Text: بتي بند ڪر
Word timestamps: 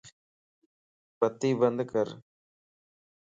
بتي 1.19 1.49
بند 1.59 1.79
ڪر 1.91 2.07